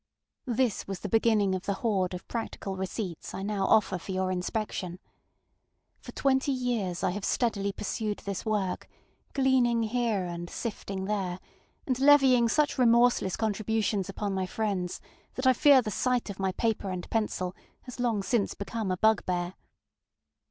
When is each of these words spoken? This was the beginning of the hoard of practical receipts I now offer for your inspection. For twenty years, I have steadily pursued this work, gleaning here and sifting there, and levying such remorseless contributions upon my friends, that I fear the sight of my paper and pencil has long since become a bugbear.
This 0.47 0.87
was 0.87 1.01
the 1.01 1.09
beginning 1.09 1.53
of 1.53 1.67
the 1.67 1.75
hoard 1.85 2.15
of 2.15 2.27
practical 2.27 2.75
receipts 2.75 3.35
I 3.35 3.43
now 3.43 3.67
offer 3.67 3.99
for 3.99 4.11
your 4.11 4.31
inspection. 4.31 4.97
For 5.99 6.11
twenty 6.13 6.51
years, 6.51 7.03
I 7.03 7.11
have 7.11 7.23
steadily 7.23 7.71
pursued 7.71 8.17
this 8.25 8.43
work, 8.43 8.89
gleaning 9.33 9.83
here 9.83 10.23
and 10.25 10.49
sifting 10.49 11.05
there, 11.05 11.39
and 11.85 11.99
levying 11.99 12.49
such 12.49 12.79
remorseless 12.79 13.35
contributions 13.37 14.09
upon 14.09 14.33
my 14.33 14.47
friends, 14.47 15.01
that 15.35 15.45
I 15.45 15.53
fear 15.53 15.83
the 15.83 15.91
sight 15.91 16.31
of 16.31 16.39
my 16.39 16.51
paper 16.53 16.89
and 16.89 17.07
pencil 17.11 17.55
has 17.83 17.99
long 17.99 18.23
since 18.23 18.55
become 18.55 18.89
a 18.89 18.97
bugbear. 18.97 19.53